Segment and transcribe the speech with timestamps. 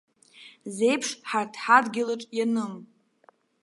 [0.75, 2.73] Зеиԥш ҳарҭ ҳадгьылаҿ ианым.